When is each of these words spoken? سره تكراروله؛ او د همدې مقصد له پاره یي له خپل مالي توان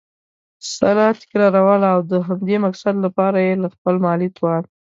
سره 0.75 1.05
تكراروله؛ 1.21 1.85
او 1.93 1.99
د 2.11 2.13
همدې 2.27 2.55
مقصد 2.65 2.95
له 3.03 3.09
پاره 3.17 3.39
یي 3.47 3.53
له 3.63 3.67
خپل 3.75 3.95
مالي 4.05 4.29
توان 4.37 4.63